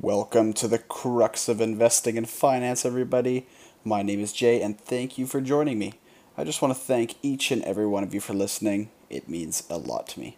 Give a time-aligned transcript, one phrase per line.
[0.00, 3.46] Welcome to the crux of investing and finance, everybody.
[3.84, 6.00] My name is Jay, and thank you for joining me.
[6.36, 8.90] I just want to thank each and every one of you for listening.
[9.08, 10.36] It means a lot to me.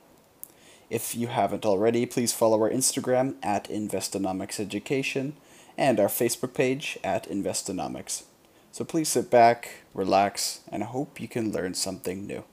[0.90, 5.32] If you haven't already, please follow our Instagram at Investonomics Education
[5.78, 8.24] and our Facebook page at Investonomics.
[8.72, 12.44] So please sit back, relax, and hope you can learn something new.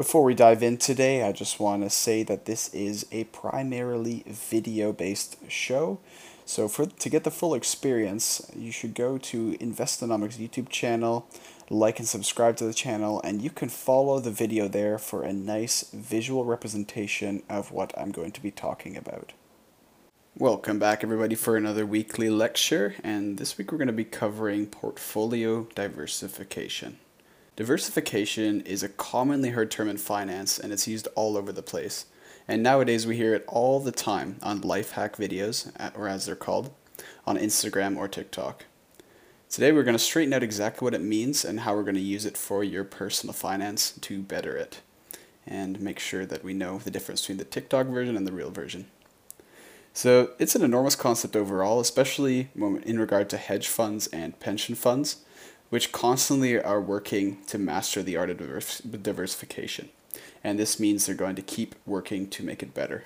[0.00, 4.24] Before we dive in today, I just want to say that this is a primarily
[4.26, 6.00] video-based show.
[6.46, 11.26] So for to get the full experience, you should go to Investonomics YouTube channel,
[11.68, 15.34] like and subscribe to the channel, and you can follow the video there for a
[15.34, 19.34] nice visual representation of what I'm going to be talking about.
[20.34, 24.64] Welcome back everybody for another weekly lecture, and this week we're going to be covering
[24.64, 27.00] portfolio diversification.
[27.60, 32.06] Diversification is a commonly heard term in finance and it's used all over the place.
[32.48, 36.34] And nowadays we hear it all the time on life hack videos, or as they're
[36.34, 36.70] called,
[37.26, 38.64] on Instagram or TikTok.
[39.50, 42.00] Today we're going to straighten out exactly what it means and how we're going to
[42.00, 44.80] use it for your personal finance to better it.
[45.46, 48.50] And make sure that we know the difference between the TikTok version and the real
[48.50, 48.86] version.
[49.92, 55.16] So it's an enormous concept overall, especially in regard to hedge funds and pension funds
[55.70, 59.88] which constantly are working to master the art of diversification.
[60.44, 63.04] And this means they're going to keep working to make it better.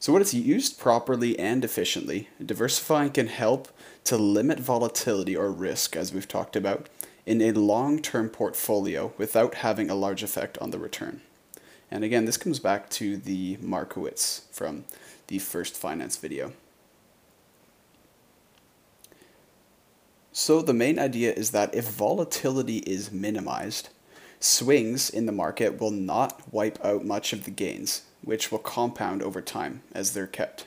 [0.00, 3.68] So, when it's used properly and efficiently, diversifying can help
[4.04, 6.88] to limit volatility or risk, as we've talked about,
[7.24, 11.22] in a long term portfolio without having a large effect on the return.
[11.90, 14.84] And again, this comes back to the Markowitz from
[15.28, 16.52] the first finance video.
[20.36, 23.90] So the main idea is that if volatility is minimized,
[24.40, 29.22] swings in the market will not wipe out much of the gains, which will compound
[29.22, 30.66] over time as they're kept.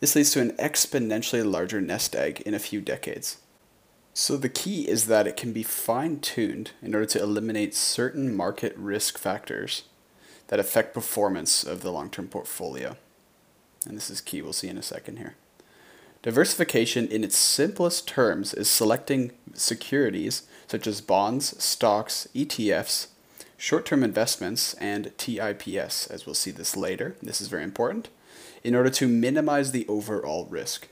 [0.00, 3.36] This leads to an exponentially larger nest egg in a few decades.
[4.14, 8.74] So the key is that it can be fine-tuned in order to eliminate certain market
[8.74, 9.82] risk factors
[10.46, 12.96] that affect performance of the long-term portfolio.
[13.86, 15.34] And this is key, we'll see in a second here.
[16.24, 23.08] Diversification in its simplest terms is selecting securities such as bonds, stocks, ETFs,
[23.58, 27.14] short-term investments, and TIPS, as we'll see this later.
[27.22, 28.08] This is very important,
[28.62, 30.88] in order to minimize the overall risk.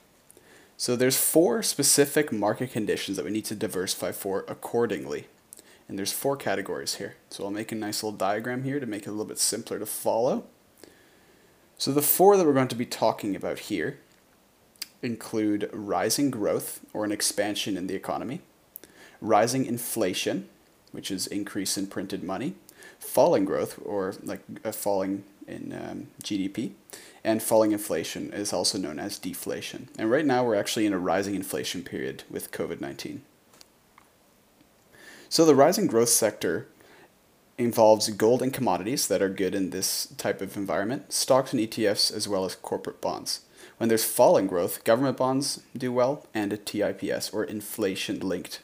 [0.77, 5.29] So there's four specific market conditions that we need to diversify for accordingly.
[5.89, 7.15] And there's four categories here.
[7.31, 9.79] So I'll make a nice little diagram here to make it a little bit simpler
[9.79, 10.45] to follow.
[11.79, 13.99] So the four that we're going to be talking about here
[15.03, 18.41] include rising growth or an expansion in the economy,
[19.21, 20.49] rising inflation,
[20.93, 22.55] which is increase in printed money,
[22.99, 26.73] falling growth or like a falling in um, GDP,
[27.25, 29.89] and falling inflation is also known as deflation.
[29.99, 33.21] And right now we're actually in a rising inflation period with COVID-19.
[35.29, 36.69] So the rising growth sector
[37.59, 42.15] involves gold and commodities that are good in this type of environment, stocks and ETFs,
[42.15, 43.41] as well as corporate bonds.
[43.79, 48.61] When there's falling growth, government bonds do well, and TIPS, or inflation-linked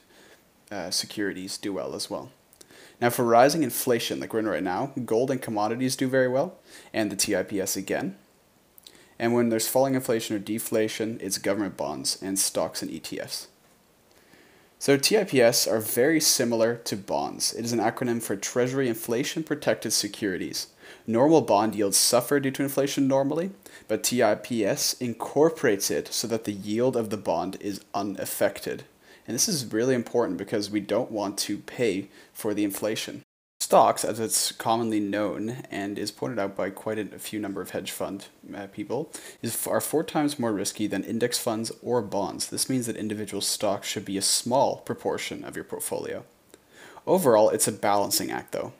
[0.70, 2.30] uh, securities, do well as well.
[3.00, 6.58] Now, for rising inflation, like we're in right now, gold and commodities do very well,
[6.92, 8.16] and the TIPS again.
[9.18, 13.48] And when there's falling inflation or deflation, it's government bonds and stocks and ETFs.
[14.80, 17.52] So TIPS are very similar to bonds.
[17.52, 20.68] It is an acronym for Treasury Inflation Protected Securities.
[21.06, 23.50] Normal bond yields suffer due to inflation normally,
[23.86, 28.84] but TIPS incorporates it so that the yield of the bond is unaffected.
[29.26, 33.22] And this is really important because we don't want to pay for the inflation.
[33.60, 37.70] Stocks, as it's commonly known and is pointed out by quite a few number of
[37.70, 39.12] hedge fund uh, people,
[39.42, 42.48] is are four times more risky than index funds or bonds.
[42.48, 46.24] This means that individual stocks should be a small proportion of your portfolio.
[47.06, 48.72] Overall, it's a balancing act though.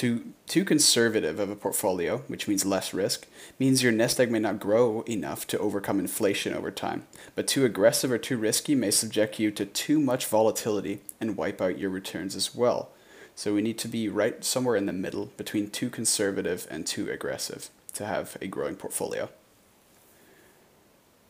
[0.00, 3.26] Too, too conservative of a portfolio, which means less risk,
[3.58, 7.66] means your nest egg may not grow enough to overcome inflation over time, but too
[7.66, 11.90] aggressive or too risky may subject you to too much volatility and wipe out your
[11.90, 12.88] returns as well.
[13.34, 17.10] So we need to be right somewhere in the middle between too conservative and too
[17.10, 19.28] aggressive to have a growing portfolio.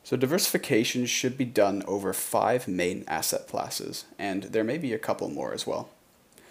[0.04, 4.98] So diversification should be done over five main asset classes, and there may be a
[5.00, 5.90] couple more as well.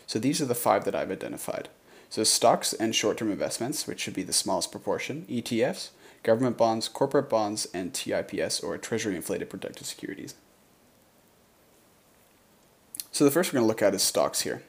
[0.05, 1.69] So these are the five that I've identified.
[2.09, 5.89] So stocks and short-term investments, which should be the smallest proportion, ETFs,
[6.23, 10.33] government bonds, corporate bonds, and TIPS, or Treasury Inflated Protected Securities.
[13.11, 14.63] So the first we're going to look at is stocks here.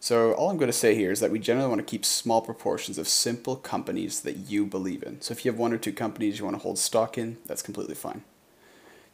[0.00, 2.40] So all I'm going to say here is that we generally want to keep small
[2.40, 5.20] proportions of simple companies that you believe in.
[5.20, 7.62] So if you have one or two companies you want to hold stock in, that's
[7.62, 8.24] completely fine.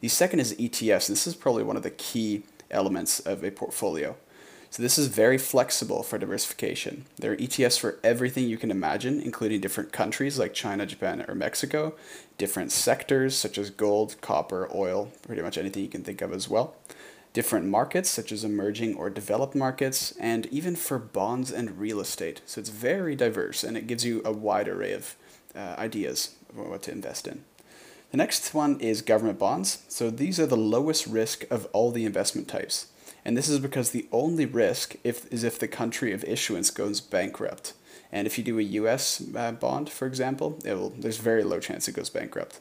[0.01, 1.09] The second is ETFs.
[1.09, 4.17] and This is probably one of the key elements of a portfolio.
[4.71, 7.07] So this is very flexible for diversification.
[7.17, 11.35] There are ETFs for everything you can imagine, including different countries like China, Japan, or
[11.35, 11.95] Mexico,
[12.37, 16.51] different sectors such as gold, copper, oil, pretty much anything you can think of as
[16.51, 16.77] well,
[17.33, 22.43] different markets such as emerging or developed markets, and even for bonds and real estate.
[22.45, 25.17] So it's very diverse and it gives you a wide array of
[25.57, 27.45] uh, ideas of what to invest in.
[28.11, 29.83] The next one is government bonds.
[29.89, 32.87] So these are the lowest risk of all the investment types.
[33.25, 37.01] And this is because the only risk if, is if the country of issuance goes
[37.01, 37.75] bankrupt.
[38.11, 41.89] And if you do a US uh, bond, for example, will, there's very low chance
[41.89, 42.61] it goes bankrupt.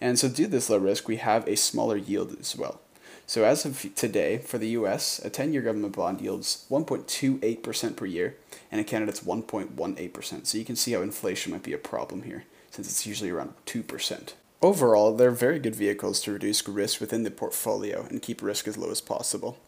[0.00, 2.80] And so due to this low risk, we have a smaller yield as well.
[3.26, 8.36] So as of today, for the US, a 10-year government bond yields 1.28% per year,
[8.70, 10.46] and in Canada it's 1.18%.
[10.46, 13.52] So you can see how inflation might be a problem here, since it's usually around
[13.66, 14.32] 2%.
[14.62, 18.78] Overall, they're very good vehicles to reduce risk within the portfolio and keep risk as
[18.78, 19.58] low as possible.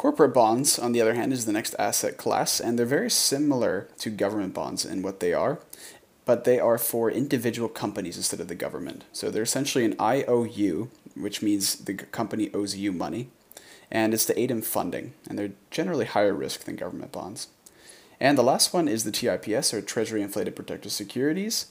[0.00, 3.86] Corporate bonds, on the other hand, is the next asset class, and they're very similar
[3.98, 5.58] to government bonds in what they are,
[6.24, 9.04] but they are for individual companies instead of the government.
[9.12, 13.28] So they're essentially an IOU, which means the company owes you money,
[13.90, 17.48] and it's to aid in funding, and they're generally higher risk than government bonds.
[18.18, 21.66] And the last one is the TIPS, or Treasury Inflated Protected Securities,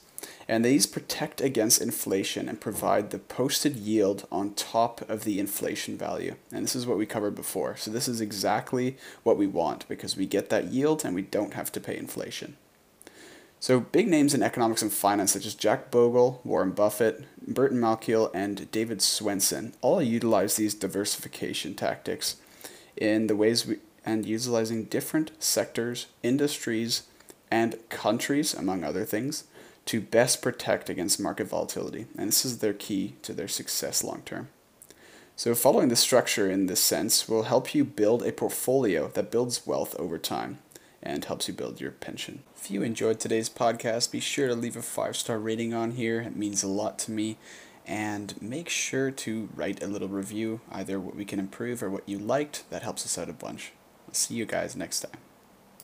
[0.48, 5.96] and these protect against inflation and provide the posted yield on top of the inflation
[5.96, 6.36] value.
[6.52, 7.76] And this is what we covered before.
[7.76, 11.54] So this is exactly what we want because we get that yield and we don't
[11.54, 12.56] have to pay inflation.
[13.60, 18.30] So big names in economics and finance such as Jack Bogle, Warren Buffett, Burton Malkiel,
[18.32, 22.36] and David Swensen all utilize these diversification tactics
[22.96, 27.02] in the ways we and utilizing different sectors, industries,
[27.50, 29.44] and countries, among other things,
[29.86, 34.22] to best protect against market volatility, and this is their key to their success long
[34.24, 34.48] term.
[35.36, 39.66] So, following the structure in this sense will help you build a portfolio that builds
[39.66, 40.58] wealth over time
[41.02, 42.42] and helps you build your pension.
[42.56, 46.20] If you enjoyed today's podcast, be sure to leave a five star rating on here.
[46.20, 47.38] It means a lot to me.
[47.86, 52.08] And make sure to write a little review, either what we can improve or what
[52.08, 52.68] you liked.
[52.70, 53.72] That helps us out a bunch.
[54.06, 55.29] I'll see you guys next time.